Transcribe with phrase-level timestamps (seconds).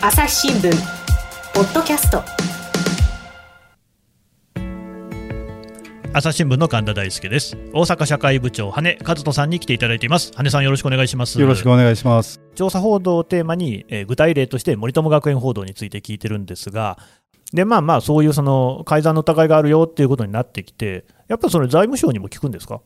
[0.00, 0.70] 朝日新聞
[1.54, 2.22] ポッドキャスト。
[6.12, 7.56] 朝日新聞の神田大輔です。
[7.72, 10.32] 大阪社会部長羽根和人さんに来ていただいています。
[10.34, 11.40] 羽さんよろしくお願いします。
[11.40, 12.40] よろしくお願いします。
[12.54, 16.98] 調査報道をテーマに、えー、具体例として森友学園報道について聞いてるんですが
[17.52, 22.80] でまあまあそういうその改ざんの疑いがあるよっていうことになってきてやっぱりそれ財務省にも聞くんですか？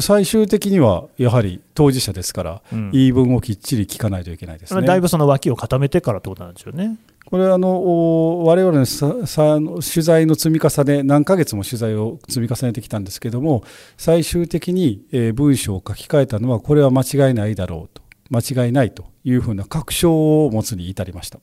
[0.00, 4.82] 最終的にはやはり当事者ですから、うん、言い分をきっちり聞かないといけないですね。
[4.82, 6.98] だいぶその脇を固めてからってことなんですよね。
[7.24, 13.64] これはあの我々のささ取材の積み重ね何ヶ月も取材を積み重ねてきたんですけども
[13.98, 21.38] 最終的に、え文章を書き換えたのはこれは間違いないだろうと間違いないというふうな確証を持つに至りました。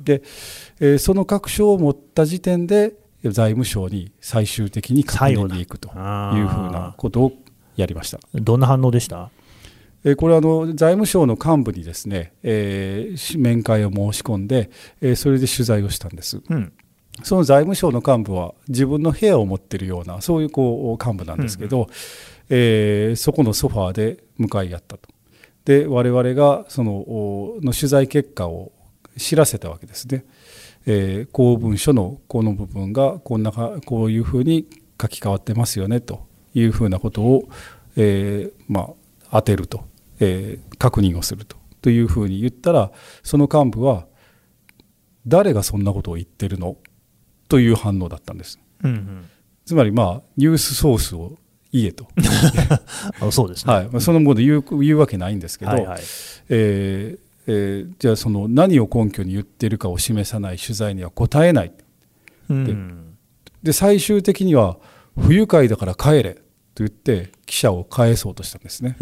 [0.00, 0.22] で、
[0.80, 5.92] えー、その確証を持った時点で財務省に最終的に確認に行くとい
[6.42, 7.32] うふうなことを
[7.78, 8.20] やりました。
[8.34, 9.30] どんな反応でした？
[10.16, 14.70] これはあの財務省の幹部にですね、えー、面会を申し込んで、
[15.00, 16.72] えー、それで取材をしたんです、うん、
[17.24, 21.86] その財務省の幹部は自分の部屋を持っているようなそういうこう幹部なんですけど、うん、
[22.48, 25.08] えー、そこのソファーで向かい合ったと。
[25.64, 27.04] で我々がその
[27.60, 28.70] の取材結果を
[29.16, 30.24] 知らせたわけですね、
[30.86, 34.68] えー、公文書のこの部分がこんなこういうふうに
[35.02, 36.27] 書き換わってますよねと
[36.58, 37.48] いうふうなことを、
[37.96, 38.90] えー、ま
[39.30, 39.84] あ、当てると、
[40.20, 41.56] えー、確認をすると。
[41.80, 42.90] というふうに言ったら
[43.22, 44.06] その幹部は
[45.26, 46.76] 誰がそんなことを言ってるの？
[47.48, 48.58] という反応だったんです。
[48.82, 49.30] うんうん、
[49.64, 51.38] つまりまあニュースソースを
[51.72, 52.08] 言えと。
[53.30, 53.88] そうですね、はい。
[53.88, 56.00] まあ、そのもので言う言うわけないんですけど、はいはい、
[56.48, 57.18] えー
[57.50, 61.72] えー、じゃあその何を根拠に言ってるかを示さない取材には答えない、
[62.50, 63.16] うん、
[63.62, 64.76] で最終的には
[65.18, 66.42] 不愉快だから帰れ
[66.78, 68.96] と言って記者を返そうとしたんですね。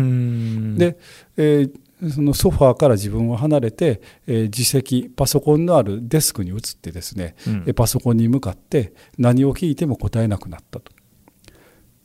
[0.79, 0.99] で、
[1.37, 10.91] えー、そのソファーから自分を離れて、えー、自席パソコンのあるデスクに移ってですね、うん、パソコンに向かって何を聞いても答えなくなったと。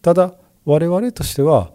[0.01, 0.33] ただ
[0.65, 1.71] 我々としては、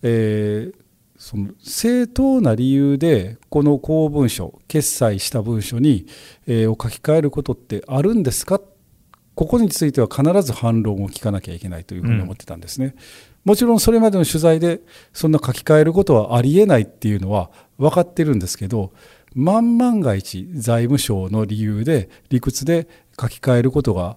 [0.00, 0.74] えー、
[1.18, 6.06] その正当な理由でこの公文書決裁した文書に、
[6.46, 8.58] えー、を書き換えることってあるんですか？
[9.36, 12.86] ここについては必ず反論を聞かなきゃいけないというふうに思ってたんですね。
[12.86, 12.94] うん、
[13.44, 14.80] もちろんそれまでの取材で
[15.12, 18.92] そんな書き換えることはありえないっていうのは分かってるんですけど
[19.34, 22.88] 万万が一財務省の理由で理屈で
[23.20, 24.16] 書き換えることが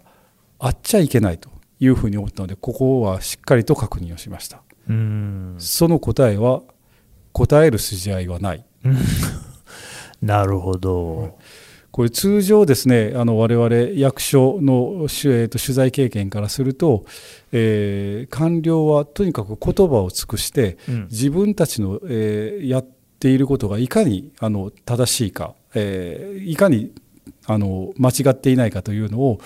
[0.60, 1.50] あっちゃいけないと
[1.80, 4.62] いうふうに思ったのでここはしっかりと確認をしました。
[5.60, 6.62] その答えは
[7.34, 8.66] 答える筋合いはない。
[10.22, 11.38] なるほど。
[11.92, 17.06] これ通常ですねあの我々役所の、えー、と取材経験からすると、
[17.52, 22.88] えー、官僚はとにかく言葉を尽くして、うん、自分たちの、えー、やっ
[23.20, 26.92] ていることがいかにあの正しいか、えー、いかに
[27.46, 29.40] あの間違っていないかというのを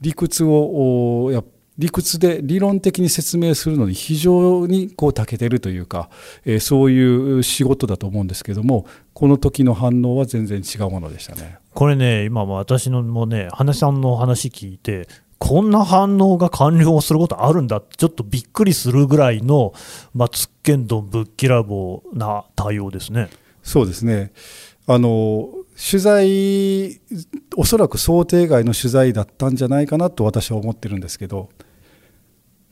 [0.00, 1.42] 理屈をや
[1.78, 6.10] 理屈で理論的に説明するのに非常にこう長けてるというか、
[6.44, 11.58] えー、そういう仕事だと思うんですけどもこの時の反応は全然違うものでしたね。
[11.78, 15.06] これね、今も私のもね、花さんの話聞いて、
[15.38, 19.72] こんな反応が完了することあるんだって、ちょっとびっくりするぐらいの、
[20.12, 23.28] まあ、つっけんどんぶっきらぼうな対応ですね。
[23.62, 24.32] そうですね
[24.88, 27.00] あの取材、
[27.54, 31.48] おそらく想定外の取材だったんじゃないかなと私は思ってるんですけど、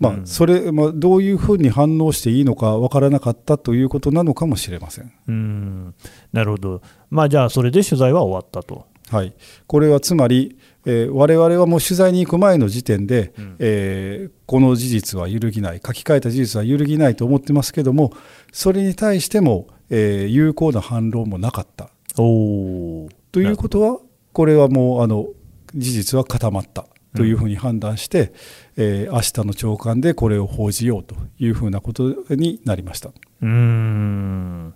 [0.00, 5.12] まあ、それ、まあ、どういうふうに反応していいのか分からなかったということなのかもしれません。
[5.28, 5.94] うん
[6.32, 8.95] なるほど、まあ、じゃあ、それで取材は終わったと。
[9.10, 9.34] はい、
[9.66, 18.12] これはつまり、えー、我々はもう取材に行く前の時点で、うん、えー、この事実は揺るぎない、書き換えた事実は揺るぎないと思ってますけども、
[18.52, 21.90] それに対しても、えー、有効な反論もなかった。
[22.18, 23.98] おということは、
[24.32, 25.28] これはもうあの
[25.74, 26.86] 事実は固まった。
[27.16, 28.30] というふうに判断して、うん、
[28.76, 33.10] えー、明日の朝刊でこれを報じようというふうなことになりました。
[33.40, 34.74] うん。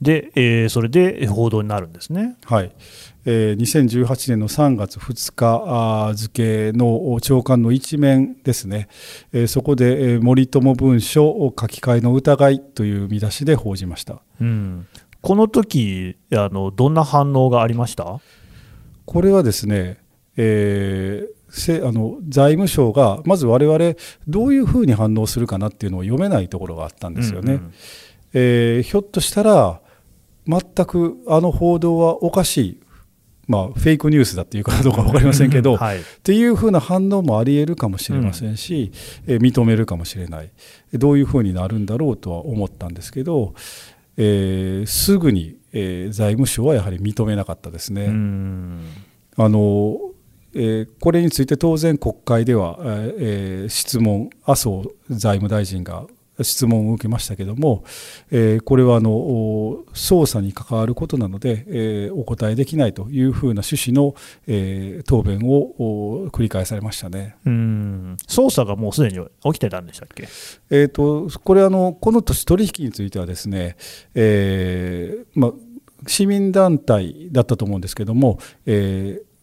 [0.00, 2.36] で、えー、それで報道になるんですね。
[2.44, 8.88] はい、えー、2018年の3月2日付の長官の一面ですね、
[9.32, 14.86] えー、そこで森友文書書き換えの疑いという見出しで報じました、うん、
[15.22, 18.20] この時あのどんな反応がありました？
[19.06, 19.98] これはですね、
[20.36, 23.94] えー、あの財務省がまず我々
[24.28, 27.54] どういうふうに反応するかなっていうのを読めないところがあったんですよね。
[27.54, 27.72] うんうん、
[28.34, 29.80] えー、ひょっとしたら
[30.46, 32.80] 全くあの報道はおかしい、
[33.46, 38.92] まあ、フェイクニュースだっていうかどうか分かりませんけど、はい、っていうふうな反応もありえるかもしれませんし、
[39.26, 40.50] うん、え認めるかもしれない。
[40.92, 43.54] どういうふうになるんだろうとは思ったんですけど、
[44.16, 48.06] えー、すぐに、えー、財務省はやはり認めなかったですね。
[49.36, 49.98] あの
[50.56, 56.06] えー、これについて当然国会では、えー、質問麻生財務大臣が
[56.42, 57.84] 質問を受けましたけども、
[58.30, 59.10] えー、これはあの
[59.92, 64.14] 捜査に関わることなので、えー、お答えできないというふうな趣旨の、
[64.46, 67.36] えー、答弁を繰り返されましたね。
[67.46, 68.16] うん。
[68.26, 70.28] 捜査がもうすでに起きてたんでしたっけ、
[70.70, 73.76] えーと、これあの、この取引についてはですね、
[74.14, 75.52] えーま、
[76.06, 79.34] 市民団体だったと思うんですけども、えー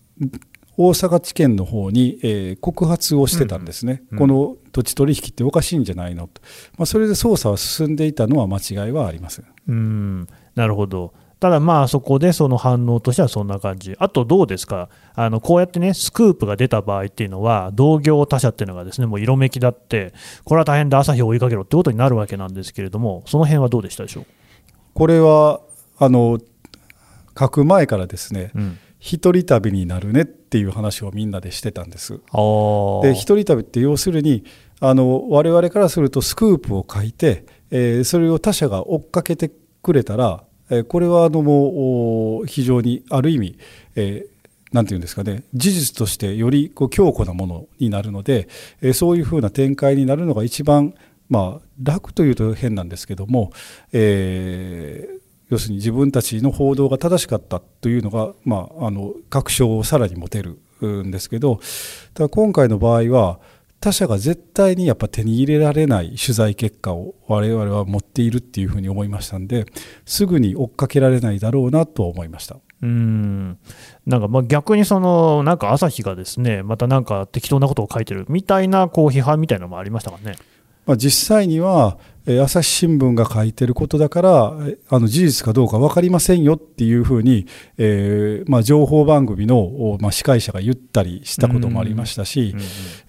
[0.78, 6.42] 大阪地検の方に、えー、告発をしてたんですね、うんうん、この土地取引っておかしいんじゃないのと、
[6.78, 9.46] まあ、それで捜査は進んでいたのは間違いはありません。
[9.68, 10.28] うん。
[10.56, 20.14] なるほど、ただまあそこでその反応としてはそんな感じ、あとどうですか、あのこうやってね、スクープが出た場合っていうのは、同業他社っていうのがですねもう色めきだって、
[20.46, 24.26] これは大変で朝日を追いかけろってことになるわけなんですけれども、その辺はどうでしたでしょう？
[24.94, 25.62] これは
[25.98, 26.40] あの
[27.40, 28.80] 書く前からですね、うん。
[29.00, 32.14] 一人旅になるねっていう話をみんなでしてたんです。
[32.14, 32.20] で
[33.14, 34.44] 一人旅って要するに
[34.82, 39.50] あの我々からするとスクープを書いて、えー、それを他者が追っかけて
[39.82, 43.58] くれたら、えー、これはあのもう非常にある意味、
[43.96, 44.32] えー
[44.72, 48.48] なんていうんですかね、事実としてよりこう強固なものになるので、
[48.82, 50.94] えそういうふうな展開になるのが一番、
[51.28, 53.52] まあ、楽というと変なんですけども、
[53.92, 55.21] えー、
[55.52, 60.58] 要するに自分たちの報道が正しかったというのが、まあ、あの確証をさらに持てる
[61.04, 61.60] んですけど
[62.16, 63.40] ただ今回の場合は
[63.82, 69.66] 他者が絶対にやっぱ手に入れられない取材結果を我々は持っているっていうふうに思いましたんで
[70.06, 72.58] すぐに追っかけられないだろうなと思いました。
[72.84, 73.60] うん
[74.08, 80.36] なんかまあ逆にそのなんか朝日がですねまたなんか適当なことを書いてるみたいなこう批判みたいなのもありましたかね？
[80.88, 82.00] まあ、実際には
[82.40, 84.54] 朝日新聞が書いてることだから
[84.90, 87.48] あの事実かどうか分かりませんよっていうふうに、
[87.78, 92.56] えーまあ、情報番組の、まあ、司会者が言ったりしたこともありましたし、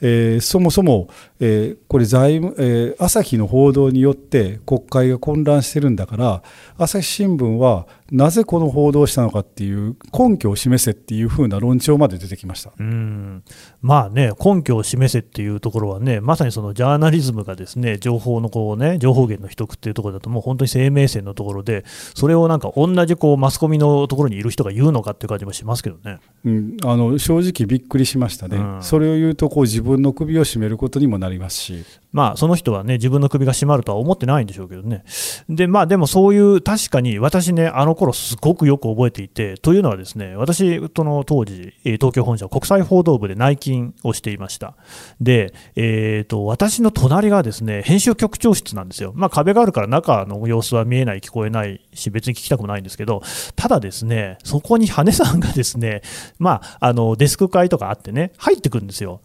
[0.01, 1.09] えー、そもそも、
[1.41, 6.43] えー、これ財務、えー、朝日の報道によって国会が混乱してるんだから
[6.79, 12.71] 朝日新聞はなぜこの報道をしたのかっていう根拠を示せっていうふうな論調まで出てきました。
[12.79, 13.43] うん。
[13.81, 31.85] まあね、根拠を示せっていうところはね、まさにそのジャーナリズムがですね情報のこう、ね、情報源の秘匿っていうところだと、もう本当に生命線のところで、それをなんか同じこうマスコミのところにいる人が言うのかっていう感じもしますけどね、うん、あの正直びっくりしましたね、うん、それを言うとこう自分の首を絞めることにもなりますし。
[32.13, 35.05] まあ、その人はね、自分の首が絞まるとは思ってないんでしょうけどね。
[35.49, 44.77] で、まあ、でもそういう、確かに私ね、あの頃すごくよく覚えていて、というのはですね、私、その当時、東京本社国際報道部で内勤をしていました。
[45.21, 49.13] で、えっ、ー、と、私の隣がですね、編集局長室なんですよ。
[49.15, 53.23] まあ、壁があるから中の様子は見えない、聞こえないし、別に聞きたくもないんですけど、
[53.57, 56.03] ただですね、そこに羽根さんがですね、
[56.39, 59.23] まあ、あの、デスク会とかあってね、入ってくるんですよ。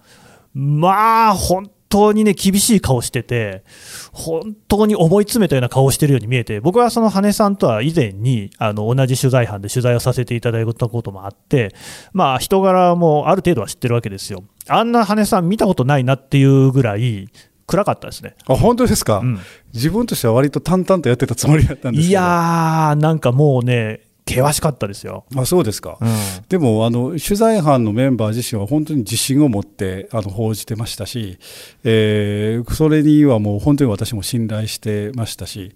[0.54, 3.64] まあ、本当にね、厳しい顔してて、
[4.12, 11.74] 本当に思い詰めたような顔をしてるように見えて、僕はその羽さんとは以前に、あの、同じ取材班で取材をさせていただいたこともあって、
[12.14, 14.44] まあ、人柄もある程度は知ってるわけですよ。
[14.68, 17.30] あんな羽さん見たことないなっていうぐらい、
[17.66, 18.36] 暗かったですね。
[18.48, 19.40] あ、本当ですか、うん、
[19.74, 25.26] 自分としては割と淡々とやってたつもりだったんですいやー、なんかもうね、険しかったですよ。
[25.36, 26.10] あそうですか、うん、
[26.50, 31.40] でもあの取材班のメンバー自身は本当に自信を持ってあの報じてましたし、
[31.84, 35.74] えー、それにはもう本当に私も信頼してましたし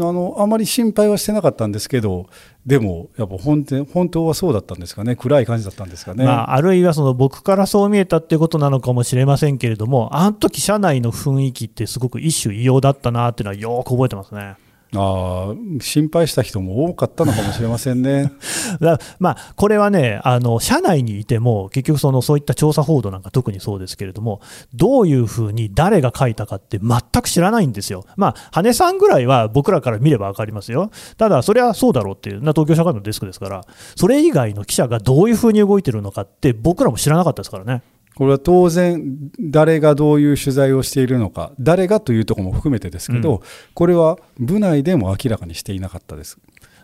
[0.00, 2.26] あのあまり心配はしてなかったんですけど
[2.64, 14.56] でもやっぱ本当本当はそうだったんですかね暗い感じだったんですかね、まあ、あるいはその僕からそう見えたっていうことなのかもしれませんけれどもあの時社内の雰囲気ってすごく一種異様だったなっていうのはよく覚えてますね。
[14.94, 18.32] あ心配した人も多かったのかもしれませんね。
[19.18, 24.40] まあ、これはねあの、社内にいても、結局その、そういった調査報道なんか特にそうですけれども、
[24.74, 33.64] どういうふうに誰が書いたかって全く知らないんですよ、まあ、羽さんぐらいは僕らから見れば分かりますよ、ただ、それはそうだろうっていう、な東京社会のデスクですから、
[33.96, 37.82] それ以外の記者がどういうふうに動いてるのかって、僕らも知らなかったですからね。
[38.14, 43.40] これは当然、誰がどういう取材をしているのか、誰がというところも含めてですけど、うん、
[43.74, 46.38] これは部内でも明らかにしていなかったです。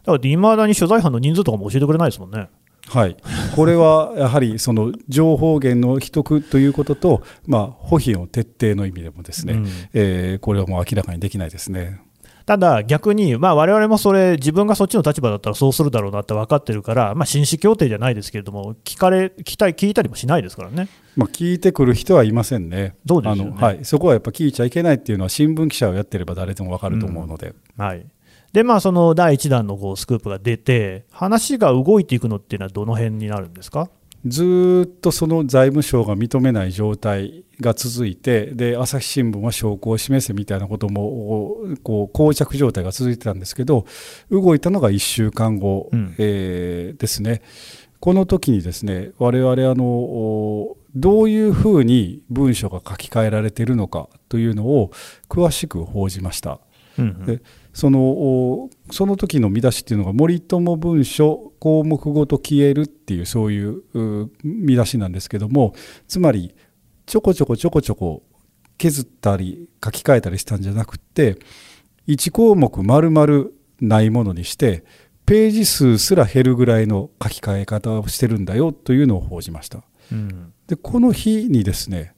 [0.04, 2.48] だから、いまだに取材班の人数とかも教えてくれないですもんね。
[2.88, 3.16] はい、
[3.54, 12.00] これはやはりその情報源の秘匿ということと、まあ、保秘の徹底の意味でもですね、うん、えー、これはもう明らかにできないですね。
[12.48, 20.88] ただ逆に、まあ、我々もそれ、自分がそっちの立場だったらそうするだろうなって分かってるから、まあ、紳士協定じゃないですけれども、聞かれ聞きたい聞いたりもしないですからね。
[21.14, 22.96] まあ、聞いてくる人はいませんね。
[23.04, 27.48] どうです、ね、はい、そこはやっぱ聞いちゃいけないっていうのは、新聞記者をやってれば誰でも分かると思うので。
[27.48, 28.06] うん、はい
[28.54, 33.90] で、まあ、その第1弾のこうスクープが出て、話が動いていくのっていうのは、どの辺になるんですか？
[34.26, 43.86] ずっとその財務省が認めない状態が続いて、で朝日新聞は証拠を示せみたいなことも、こう膠着状態が続いてたんですけど、
[44.30, 47.42] 動いたのが1週間後、うん、えー、ですね。
[48.00, 54.92] この時にですね、我々あのどういうふうに文書が書き換えられているのかというのを
[55.28, 56.60] 詳しく報じました。
[56.98, 63.82] うんうん、でそのその時の見出しっていうのが「森友文書項目ごと消える」っていうそういう
[64.42, 65.74] 見出しなんですけども
[66.08, 66.54] つまり
[67.06, 68.22] ちょこちょこちょこちょこ
[68.78, 71.38] 削ったり書き換えたりしたんじゃなくて
[72.06, 73.46] 1項目丸々
[73.80, 74.84] ないものにして
[75.24, 79.82] ページ数すら減るぐらいの書き換え方をしてるんだよというのを報じました。
[80.10, 82.14] うん、でこの日にですね、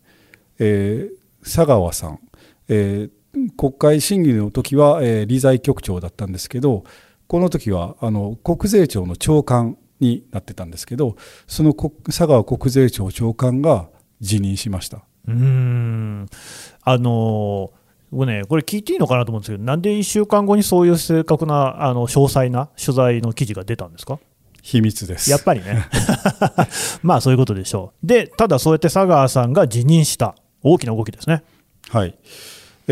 [0.61, 2.21] えー、佐川さん、
[2.69, 3.20] えー
[3.57, 6.85] 国会審議の時は、えー、理財局長だったんですけど
[7.27, 13.89] この時はあの国税庁の長官になってたんですけどその佐川国税庁長官が
[14.21, 15.03] 辞任しました。
[15.29, 16.27] うん。
[16.83, 17.73] あの
[18.11, 24.19] 僕ね、これ聞いていいのかなと思うんですけど、なんで1週間後にそういう正確な、あの詳細な取材の記事が出たんですか？
[24.63, 25.31] 秘密です。
[25.31, 25.87] やっぱりね、
[27.03, 28.07] まあそういうことでしょう。
[28.07, 31.45] で、ただそうやって佐川さんが辞任した、大きな動きですね。
[31.89, 32.19] はい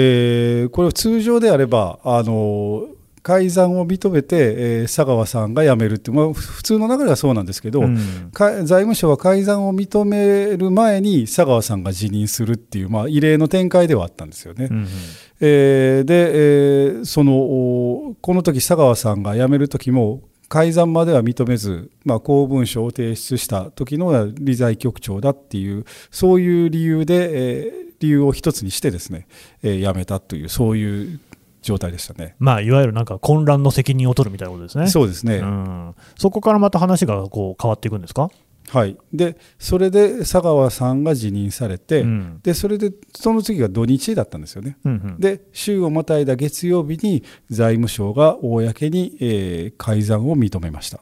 [0.00, 2.86] えー、これ通常であればあの
[3.24, 14.68] 改ざんを認めて、えー、佐川さんが辞めるって、まあ、普通の流れはそうなんですけど、うん、財務省は改ざんを認める前に佐川さんが辞任するっていう、まあ、異例の展開ではあったんですよね。
[14.70, 14.86] うん、
[15.40, 29.26] えー、で、えー、そのこの時佐川さんが辞める時も改ざんまでは認めず、まあ、公文書を提出した時の理財局長だっていうそういう理由で、えー理由を一つにしてですね、
[29.62, 31.20] えー、辞めたというそういう
[31.62, 34.88] 状態でしたね、まあ、いわゆるなんか混乱の責任を取るみたいなことですね。
[34.88, 38.30] そうですね、うん、そこからまた話がこう変わっていくんですか？
[38.70, 51.00] はい、でそれで佐川さんが辞任されて、うん、でそれでその次が土日だったんですよね、うんうん、で週をまたいだ月曜日に財務省が公に、えー、改ざんを認めました。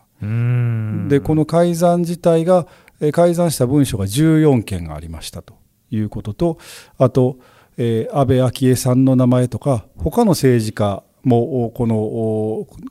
[1.08, 2.68] でこの改ざん自体が、
[3.00, 5.54] えー、改ざんした文書が14件ありましたと
[5.90, 6.58] いうことと
[6.98, 7.38] あと、
[7.76, 11.96] えー、安倍昭恵さんの名前とか他の政治家もこの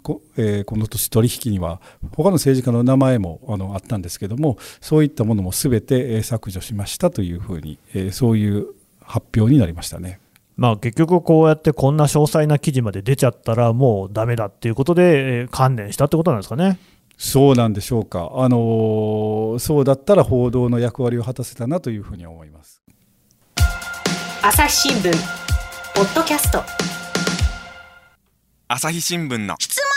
[0.01, 1.79] こ,、えー、この年取引には
[2.15, 8.67] 他の政治家の名前もあのあったんですけどもそういったものも全て削除しましたというふうに、えー、そういう
[9.01, 10.19] 発表になりましたね。
[10.57, 16.79] まあ、結局、こうやってこんな詳細な記事まで出ちゃったらもうだめだっていうことで、えー、観念したってことなんですかね。
[17.17, 22.81] そうなんでしょうか、あのー、そうだったら報道の役割を果たせたなというふうに思います。
[24.47, 25.11] 朝日新聞。
[25.95, 26.61] ポッドキャスト。
[28.67, 29.55] 朝日新聞の。
[29.57, 29.87] 質問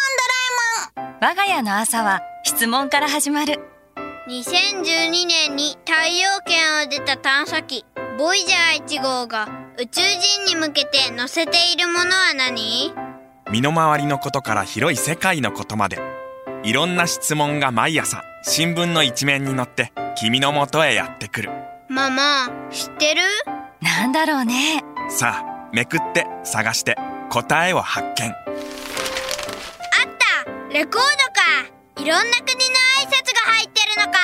[0.96, 1.14] ドラえもん。
[1.20, 3.60] 我が家の朝は質問から始まる。
[4.26, 7.84] 2012年に太陽圏を出た探査機
[8.18, 12.94] ボイジャー1号が宇宙人に向けて載せているものは何？
[13.50, 16.00] 身の回りのことから広い世界のことまで。
[16.64, 21.50] いろんな質問が毎朝新聞の一面に載って君のもとへやってくる。
[21.90, 23.20] ママ知ってる？
[23.80, 24.82] なんだろうね。
[25.08, 26.96] さあめくって探して
[27.30, 28.30] 答えを発見。
[28.30, 28.34] あっ
[30.44, 30.72] た。
[30.72, 31.02] レコードか。
[31.96, 32.24] いろんな国の
[33.00, 34.18] 挨拶が入ってるのか。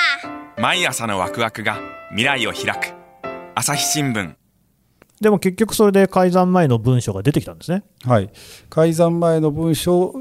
[0.61, 1.77] 毎朝のワクワクが
[2.09, 2.93] 未来を開く。
[3.53, 4.35] 朝日新聞。
[5.21, 7.83] でも結局それで改ざん前の文書が出てきたんですね。
[8.05, 8.29] はい。
[8.69, 10.13] 改ざん前の文書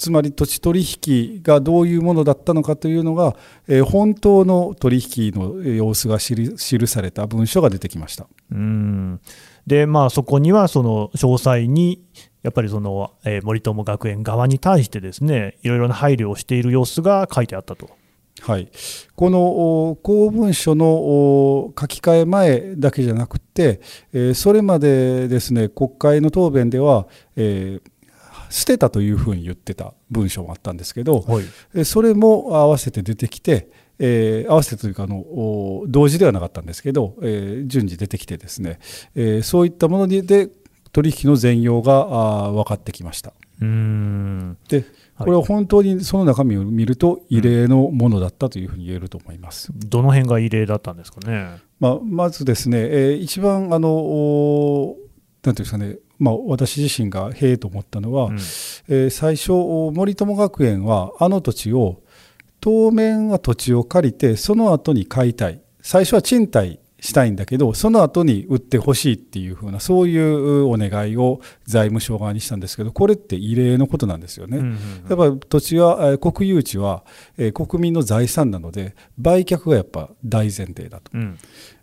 [0.00, 3.36] つまり土地取引がどういうものだったのかというのが、
[3.68, 8.26] えー、本当の取引の様子が記された文書が出てきました。
[8.50, 9.20] うん。
[9.66, 12.02] で、まあ、そこにはその詳細に
[12.42, 17.90] やっぱりその、えー、森友学園側に対してですねいろいろな配慮をしている様子が書いてあったと。
[18.40, 18.70] はい、
[19.16, 23.82] この公文書の書き換え前だけじゃなくて、
[24.14, 27.89] えー、それまでですね国会の答弁では、えー、
[28.50, 31.40] 捨てたというふうに言ってた文章もあったんですけど、は
[31.74, 35.24] い、それも合わせて出てきて、えー、合わせてというかあの
[35.86, 38.78] 同時ではなかったんですけど、えー、順次出てきてですね、
[39.14, 40.50] えー、そういったもので
[40.92, 43.32] 取引の全容があ分かってきました。
[43.60, 44.86] うんで
[45.18, 49.70] これは本当にその中身を見ると異例のものだったというふうに言えると思います。
[49.74, 51.58] どの辺が異例だったんですかね。
[51.78, 54.96] まあ、まずですね、えー、一番あの
[55.42, 59.52] なんていうんですかねまあ、私自身がへえと思ったのは、うん、えー、最初
[59.92, 62.02] 森友学園はあの土地を
[62.60, 74.58] 当面は土地を借りてその後に買いたい最初は賃貸したいんだけどその後に売ってほしいっていうふうなそういうお願いを財務省側にしたんですけどこれって異例のことなんですよね。
[75.08, 77.04] やっぱ土地は国有地は
[77.54, 81.10] 国民の財産なので売却がやっぱ大前提だと。
[81.14, 81.38] うん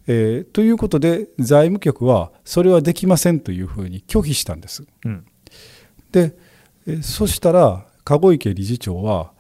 [0.08, 4.86] えー、ということで財務局はそれはできませんというふうに拒否したんです。
[5.06, 5.26] うん、
[6.12, 6.36] で、
[6.88, 9.34] えー、そしたら籠池理事長は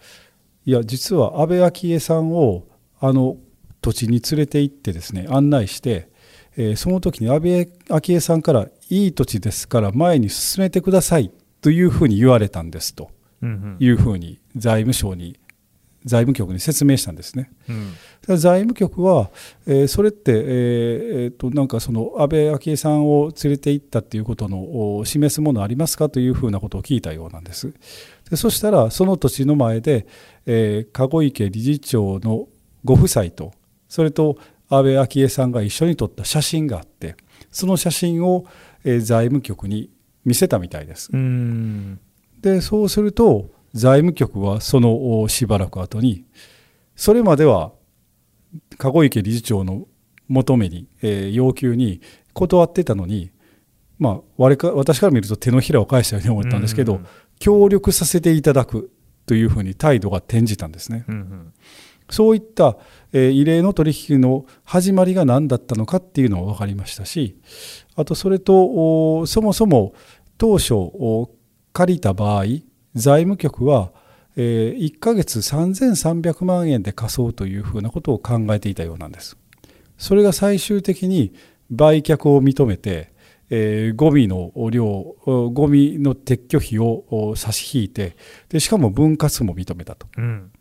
[0.65, 2.65] いや実は安倍昭恵さんを
[2.99, 3.37] あの
[3.81, 6.09] 土地に連れて行ってですね案内して、
[6.57, 11.31] えー、その時に安倍昭恵さんから「いい土地ですから前に進めてください」
[11.61, 13.11] というふうに言われたんですと。
[13.79, 15.37] いうふうに財務省に
[16.07, 17.51] 財務局に説明したんですね。
[17.69, 19.29] うん、財務局は、
[19.67, 27.73] えー、それって、えーえー、となんかその安倍昭恵さんを連れて行ったっていうことの示すものありますかというふうなことを聞いたようなんです。
[28.29, 30.07] でそしたらその土地の前で、
[30.45, 32.47] えー、籠池理事長の
[32.85, 33.51] ご夫妻と
[33.89, 34.37] それと
[34.69, 37.15] 安倍昭恵さんが一緒に撮った写真があって
[37.51, 38.45] その写真を、
[38.85, 39.89] えー、財務局に
[40.23, 41.11] 見せたみたいです。
[42.41, 46.25] でそうすると財務局はそのしばらく後に
[46.95, 47.71] それまでは
[48.77, 49.87] 籠池理事長の
[50.27, 52.01] 求めに、えー、要求に
[52.33, 53.31] 断ってたのに、
[53.99, 57.01] まあ、我か私から見ると手のひらを返したように思ったんですけど、
[57.39, 58.91] 協力させていただく
[59.25, 61.05] というふうに態度が転じたんですね。
[61.07, 61.53] うんうん、
[62.09, 62.77] そういった、
[63.13, 67.37] えー、異例の取引の始まりが何だったのかっていうのは分かりましたし
[67.95, 69.93] あとそれとそもそも
[70.37, 70.73] 当初
[71.73, 72.45] 借りた場合
[72.97, 73.91] 財務局は、
[74.35, 79.37] えー、1ヶ月3300万円で貸そうというふうなことを考えていたようなんです。
[79.97, 81.33] それが最終的に
[81.71, 83.11] 売却を認めて、
[83.49, 88.15] えー、ゴミの量ゴミの撤去費を差し引いて
[88.49, 90.51] でしかも分割も認めたと、うん、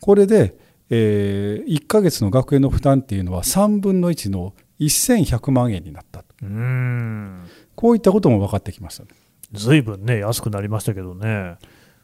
[0.00, 0.54] これで、
[0.90, 9.10] えー、1ヶ月の学園の負担っていうのは3分の1の1100万円になったとうんこういったことも分かってきましたね。
[9.52, 11.56] ずいぶんね安くなりましたけどね。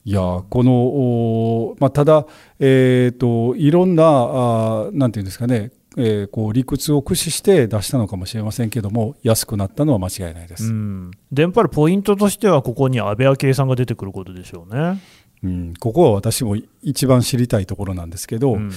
[0.05, 2.27] いやこの、まあ、ただ、
[2.59, 10.65] えーと、いろんなあなんていうんですかね、えー、こう理屈を駆使して出したのかもしれませんけども安くなったのは間違いないです。
[10.65, 15.01] うん、でやっぱりポイントとしてはここに安倍昭恵さんが出てくることでしょうね。
[15.45, 18.71] うん、ここは私も一番知りたいところなんですけど、うん、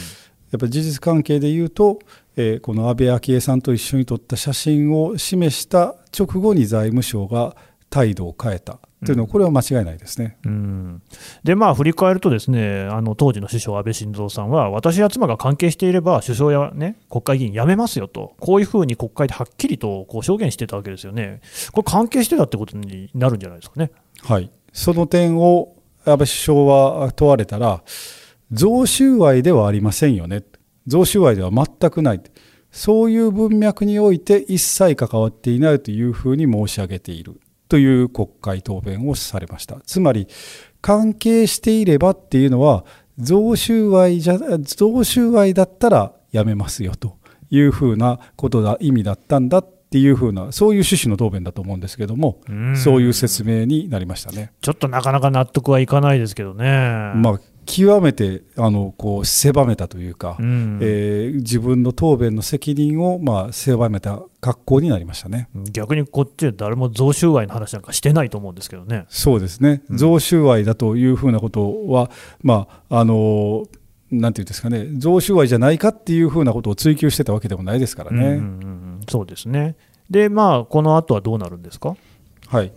[0.52, 2.00] やっぱり事実関係で言うと、
[2.36, 7.56] えー、この安倍昭恵さんと一緒に撮った写真を示した直後に財務省が
[7.90, 8.80] 態度を変えた。
[9.06, 11.02] というのは、これは間違いないですね、うん、
[11.44, 23.92] でまあ、振り返ると、ですねあの当時の首相、安倍晋三さんは、私や妻が関係していれば、首相や、ね、国会議員辞めますよと、こういうふうに国会ではっきりとこう証言してたわけですよね、これ、関係してたってことになるんじゃないですかね。
[24.24, 24.50] はい。
[24.74, 27.84] その点を安倍首相は問われたら、
[28.52, 30.44] 贈収賄ではありませんよね、
[30.88, 32.22] 贈収賄では全くない、
[32.72, 37.40] そういう文脈において一切関わっていないというふうに申し上げている。
[37.68, 39.78] という国会答弁をされました。
[39.86, 40.28] つまり、
[40.82, 42.86] 関係していればっていうのは、
[43.18, 47.18] 贈収賄じゃ、贈収賄だったらやめますよと
[47.50, 54.52] いうふうなことだ、意味だったんだっていうふうな、そういう趣旨の答弁だと思うんですけども、うそういう説明になりましたね。
[54.62, 57.14] ちょっとなかなか納得はいかないですけどね。
[57.16, 65.50] まあ極めてあのこう狭めたというか、うん、えー、自分の答弁の責任をまあ狭めた格好になりましたね。
[65.72, 69.06] 逆にこっちは誰も贈収賄の話なんかしてないと思うんですけどね。
[69.10, 73.66] そうですね、贈収賄だというふうなことは、まあ、あの
[74.12, 78.18] なんていうんですかね、贈収賄じゃないかっていうふうなことを追求してたわけでもないですからね。
[78.18, 79.76] うんうんうん、そうですね。
[80.10, 81.96] で、まあ、この後はどうなるんですか？
[82.48, 82.72] はい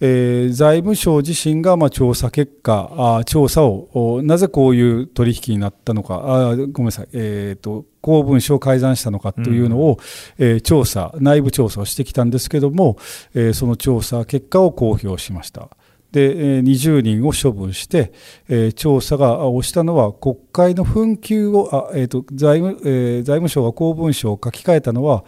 [0.00, 9.98] えー、財務省自身がまあ調査結果あ、調査をなぜこういう取引になったのか、あごめんなさい、えーと、公文書を改ざんしたのかというのを、
[10.38, 12.96] うん、えー、調査、内部調査をしてきたんですけども、
[13.34, 15.68] えー、その調査結果を公表しました。
[16.14, 18.12] で20人を処分して、
[18.48, 25.24] えー、調査が押したのは国会の紛糾をあ、えーと財務えー、財務省が公文書を書き換えたのは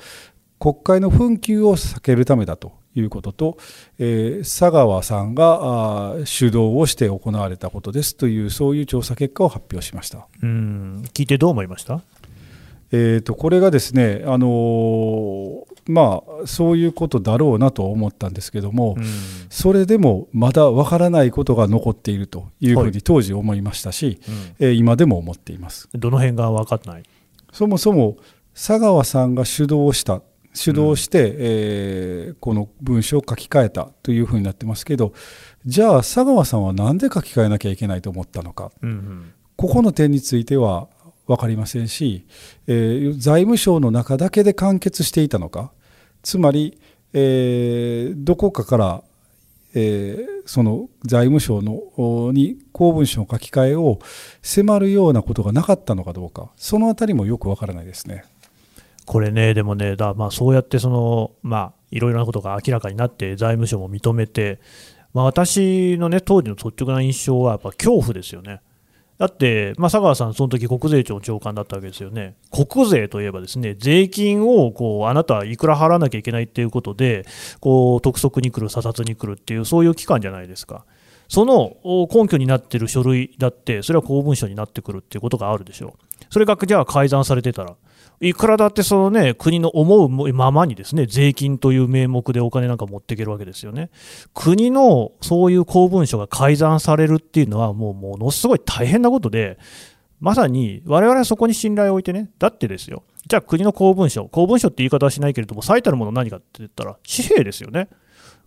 [0.60, 3.58] 国会の紛糾を避けるためだということと、
[3.98, 10.26] えー、佐川さんが主導をして行われたことですというそういう調査結果を発表しました。
[10.42, 11.04] うん。
[11.12, 12.00] 聞いてどう思いました？
[12.92, 19.04] えーと、これがですね、あのー、まあ、そういうことだろうなと思ったんですけども、うん、
[19.50, 24.20] それでもまだわからないことが残っているというふうに当時思いましたし、
[24.60, 25.88] はいうん、今でも思っています。
[25.94, 27.02] どの辺が分かんない？
[27.52, 28.18] そもそも
[28.54, 30.22] 佐川さんが主導した
[30.56, 35.12] 主導して、うん、えー、この文章を書き換えたというふうになってますけど
[35.66, 40.88] じゃあ佐川さんは何で書き換えなきゃいけないと思ったのか、うんうん、ここの点については
[41.26, 42.24] 分かりませんし、
[42.66, 45.72] えー、財務省の中だけで完結していたのか？
[46.22, 46.80] つまり、
[47.12, 49.02] えー、どこかから、
[49.74, 53.98] えー、その財務省のに公文書の書き換えを
[54.40, 58.24] 迫るようなことがなかったのかどうかそのあたりもよく分からないですね。
[59.06, 64.60] これね、でもね、だまあそうやってその、まあ、いろいろなことが明らかになって、財務省も認めて、
[65.14, 68.60] まあ、私のね、当時の率直な印象は、やっぱ恐怖ですよね。
[69.18, 77.24] だって、まあ、佐川さん、その時国税庁長官だったわけですよね、国税といえば、ですね税金をこうあなたはいくら払わなきゃいけないっていうことで、
[77.60, 80.84] こう督促に来る、査察に来るっていう、そういう機関じゃないですか。
[81.28, 81.76] その
[82.12, 86.24] 根拠になってる書類だって、それは公文書になってくるっていうことがあるでしょう。
[86.28, 87.74] それがじゃあ改ざんされてたら、
[88.20, 93.90] いくらだってその、ね、国の思うままにですね税金という名目でお金なんか持っていけるわけですよね。
[94.34, 99.58] 国のそういう公文書が改ざんされるっていうのは、もうものすごい大変なことで、
[100.20, 107.88] まさに我々はそこに信頼を置いてね、だってですよ、じゃあ国の公文書、公文書って言い方はしないけれども、最たるもの何かって言ったら、紙幣ですよね。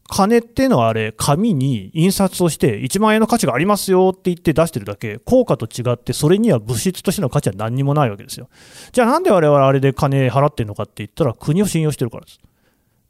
[0.09, 8.49] 金っていうのはあれ、紙に印刷をして、1万円の価値がありますよって言って出してるだけ、効果と違って、それには物質としての価値は何にもないわけですよ。
[8.91, 12.39] じゃあなんで我々あれで金払ってるのかって言ったら、国を信用してるからです。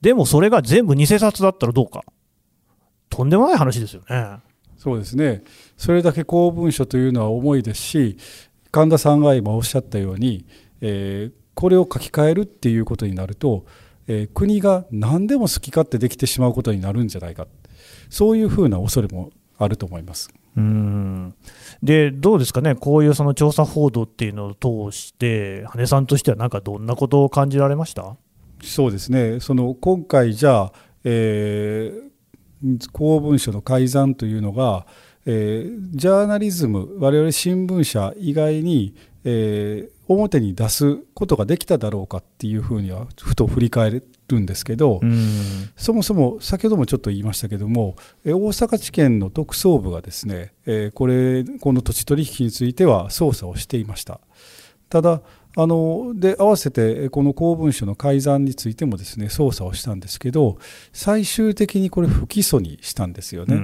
[0.02, 2.04] でもそれが全部偽札だったらどうか。
[3.10, 4.38] とんでもない話ですよね。
[4.78, 5.44] そうですね。
[5.78, 8.18] それだけ公文書というのは重いですし、
[8.72, 10.46] 神田さんが今おっしゃったように、
[10.82, 13.66] えー、これを書き換えるっていうことになると、
[14.12, 17.48] えー、国が何でも好き勝手できてしまうことになるんじゃないか。
[18.10, 20.30] そういうふうな恐れもあると思います。
[20.58, 21.36] うん。
[21.84, 28.18] でどうですかね、こういうその調査報道っていうのを通して、羽根さんとしては、なんかどんなことを感じられました？
[28.64, 34.88] そうですね、その今回、じゃあ、えー、公文書の改ざんというのが、
[35.26, 38.96] えー、ジャーナリズム、我々新聞社以外に、
[39.32, 45.02] えー、表に出すことができただろうかっていうふうにはふと振り返るんですけど、
[45.78, 54.20] そもそも先ほどもちょっと言いましたけども大阪地検の特捜部がですね、えこれこの土地取引については捜査をしていました。
[54.90, 55.22] ただ
[55.56, 60.58] あので合わせてこの公文書の改ざんについてもですね捜査をしたんですけど
[60.94, 63.60] 最終的にこれ不起訴にしたんですよね。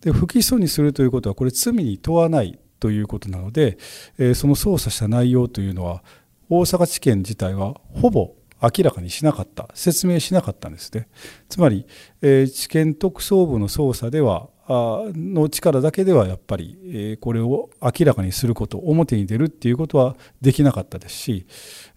[0.00, 3.78] で不起訴にするということはこれ罪に問わないということなので、
[4.18, 6.02] え、その捜査した内容というのは
[6.48, 11.08] 大阪地検自体はほぼ明らかにしなかった説明しなかったんですね。
[11.48, 11.86] つまり、
[12.22, 21.46] えー、地検特捜部の捜査ではの力だけではやっぱり、これを明らかにすること表に出るっていうことはできなかったですし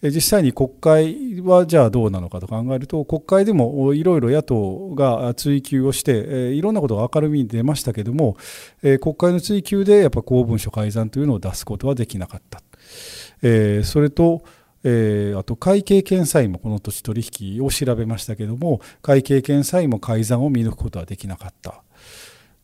[0.02, 8.38] 実際に国会はじゃあどうなのかと考えると国会でもいろいろ野党が追及をしていろんなことが明るみに出ましたけども
[8.82, 12.62] 国会の追及でやっぱ公文書改ざんというのを出すことはできなかった。
[13.84, 14.44] それと
[14.84, 17.24] えー、あと会計検査院もこの土地取
[17.58, 21.84] 引を調べましたけども会計検査院も改ざんを見抜くことはできなかった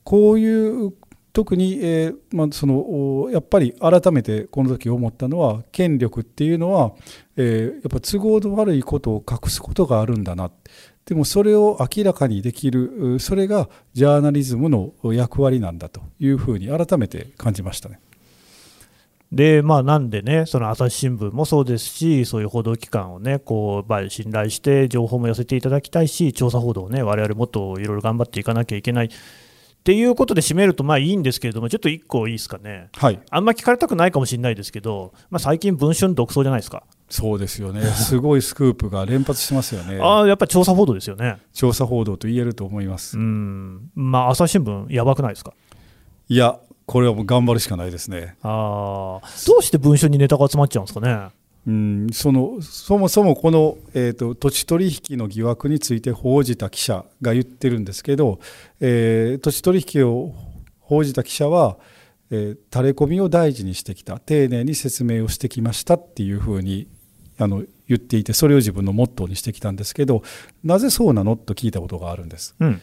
[0.08, 0.94] こういう
[1.34, 6.94] 特に、えーまあ、そのやっぱり改めてこの時思ったのは権力っていうのは、
[7.36, 10.50] えー、やっぱ都合の悪いことを隠すことがあるんだな
[11.04, 18.00] でもそれを明らかにできるそれがジャーナリズムの役割なんだというふうに改めて感じましたね。
[19.30, 29.10] でまあ、なんでね、その朝日新聞もそうですし、そういう報道機関をね、こうまあ、信頼して情報も寄せていただきたいし、調査報道をね、我々もっといろいろ頑張っていかなきゃいけない。
[29.88, 36.84] っていうことで締めるとまあいいんですけれども、ちょっと1個いいですかね、はい、あんま聞かれたくないかもしれないですけど、まあ、最近、文春独走じゃないですか。
[37.10, 39.98] そうですよね、すごいスクープが連発してますよね。
[40.02, 41.38] あやっぱり調査報道ですよね。
[41.54, 43.18] 調査報道と言えると思います。
[43.18, 45.54] うん、まあ、朝日新聞、やばくないですか？
[46.28, 48.36] いや、これはもう頑張るしかないですね。
[48.44, 51.30] あどうして文春にネタが集まっちゃうんですかね？
[51.68, 58.40] うんそのそもそもこの、えーと、土地取引の疑惑について報じた記者が言ってるんですけど、
[58.80, 60.34] えー、土地取引を
[60.80, 61.78] 報じた記者は、
[62.32, 66.88] えー、垂れ込みを大事にしてきた丁寧に説明をしてきましたっていうふうに
[67.38, 70.24] あの言っていてそれを自分のモットーにしてきたんですけど
[70.64, 72.56] なぜそうなのと聞いたことがあるんです。
[72.62, 72.82] うん、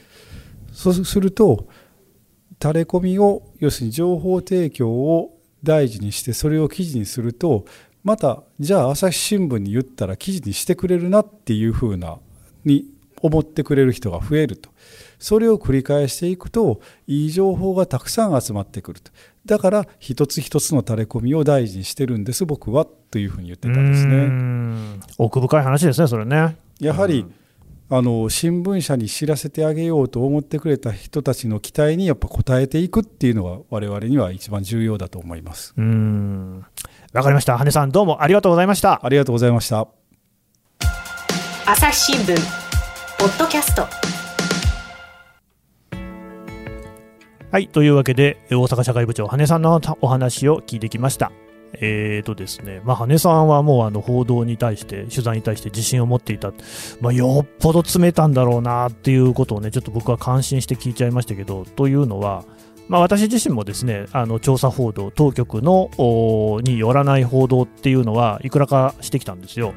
[0.73, 1.68] そうすると
[2.62, 7.64] 垂れ込みを要するに情報提供を大事にしてそれを記事にすると
[8.05, 12.19] またじゃあ朝日新聞に言ったら記事にしてくれるなっていうふうな
[12.64, 12.85] に
[13.23, 14.71] 思ってくれる人が増えると。
[15.19, 19.11] それを繰り返していくといい情報がたくさん集まってくると。
[19.47, 25.14] だから一つ一つの垂れ込みを大事にしてるんです僕はというふうに言ってたんですね。
[25.17, 26.59] 奥深い話ですねそれね。
[26.81, 27.25] やはり、
[27.88, 35.75] あの新聞社に知らせてあげようと思ってくれた人たちの期待にやっぱ応えていくっていうのが我々には一番重要だと思います。
[35.77, 36.64] うん
[37.14, 37.57] わかりました。
[37.57, 39.00] 羽根さんどうもありがとうございました。
[39.05, 39.87] ありがとうございました。
[41.64, 42.37] 朝日新聞
[43.16, 43.87] ポッドキャスト。
[47.53, 51.31] はいというわけで大阪社会部長羽根さんのお話を聞いてきました。
[51.74, 56.53] えーとですね、まあ、羽根さんはもうあの報道に対して、取材に対して自信を持っていた、
[57.00, 62.44] まあ、よっぽど詰めたんだろうなっていうことをね、ちょっと僕は感心して聞いちゃいましたけど、というのは、
[62.88, 65.90] まあ、私自身もですねあの調査報道、当局の
[66.62, 69.75] によらない報道っていうのはいくらかしてきたんですよ。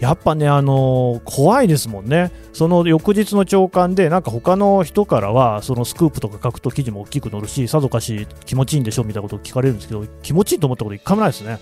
[0.00, 11.58] やっぱね、あのー、怖いですもんね、その翌日の朝刊で、なんか他の人からは、そのスクープとか書くと記事も大きく載るし、さぞかし気持ちいいんでしょみたいなことを聞かれるんですけど、気持ちいいと思ったこと一回もないですね。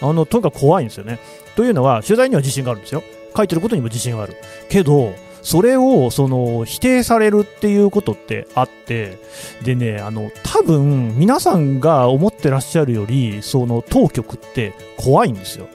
[0.00, 1.18] あのとにかく怖いんですよね。
[1.54, 3.02] というのは、取材には自信があるんですよ。
[3.36, 4.36] 書いてることにも自信がある。
[4.70, 9.18] けど、それをその否定されるっていうことってあって、
[9.62, 15.68] でね、あの多分皆さんが思ってらっしゃるより、その当局って怖いんですよ。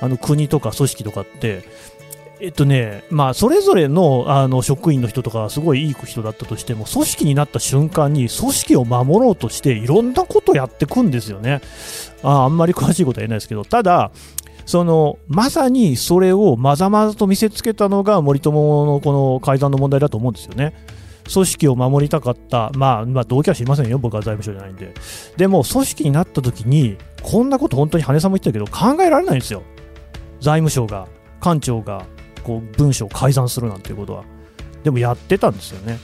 [0.00, 1.62] あの国とか組織とかって、
[2.40, 11.60] えっとね、まあ、それぞれのあの職員の人とかすごいいい人だったとしても、組織になった瞬間に組織を守ろうとして、いろんなことやってくんですよね。
[12.22, 14.10] ああんまり詳しいことは言えないですけど、ただ、
[14.70, 20.74] そのまさにそれをまざまざと見せつけたのが森友のこの改ざんの問題だと思うんですよね。
[21.32, 24.94] 組織を守りたかった、まあ、まあ、動機は知りませんよ、僕は財務省じゃないんで。
[25.36, 29.62] でも、組織になった時に、こんなこと本当に羽根さんも言ってたけど、考えられないんですよ。
[30.40, 31.06] 財務省が、
[31.40, 32.04] 官庁が
[32.42, 34.24] こう文書を改ざんするなんていうことは。
[34.82, 35.92] でもやってたんですよね。
[35.92, 36.00] やっ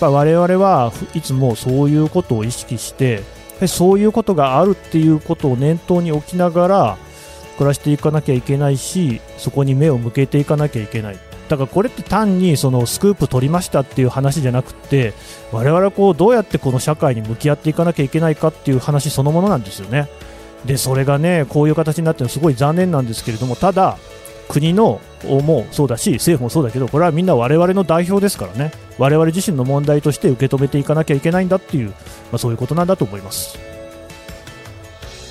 [0.00, 3.22] ぱ我々はいつもそういうことを意識して、
[3.66, 6.98] そういうことがあるっていうことを念頭に置きながら
[7.60, 11.18] 暮らしていかなきゃいけないし、そこに目を向けていかなきゃいけない。
[11.50, 15.14] だからこれって単にそのスクープ取りましたっていう話じゃなくて
[15.50, 20.08] 我々はこうどうやってこの社会に向き合っていかなきゃいけないかっていう話そのものなんですよね。
[20.64, 23.98] でそれがねこういう形になってるのすごい残念なんですけれどもただ
[24.48, 31.94] 国のもそうだし政府もそうだけどこれはみんな我々の代表ですからね我々自身の問題として受け止めていかなきゃいけないんだっていう、ま
[32.34, 33.69] あ、そういうことなんだと思います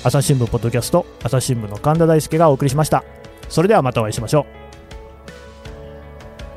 [0.02, 3.04] 朝日新聞ポッドキャスト朝日新聞の神田大輔がお送りしました。
[3.50, 4.46] それではまたお会いしましょ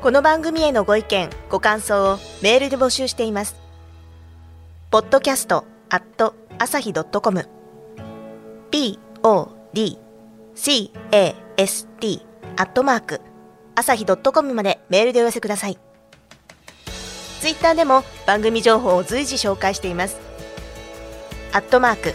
[0.00, 3.54] この番組へのご意見ご感想をメールで募集しています。
[4.90, 7.46] ポッドキャストアット朝日ドットコム。
[8.72, 10.90] podcast
[12.56, 13.20] アットマーク
[13.74, 15.76] 朝日ドットコムまでメールでお寄せください。
[17.40, 20.16] ツイッターでも番組情報を随時紹介しています。
[21.52, 22.14] アットマーク